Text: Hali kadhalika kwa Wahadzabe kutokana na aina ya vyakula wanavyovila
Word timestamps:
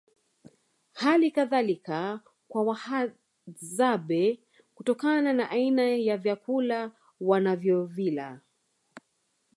Hali 0.93 1.31
kadhalika 1.31 2.19
kwa 2.47 2.63
Wahadzabe 2.63 4.39
kutokana 4.75 5.33
na 5.33 5.49
aina 5.49 5.81
ya 5.83 6.17
vyakula 6.17 6.91
wanavyovila 7.19 8.39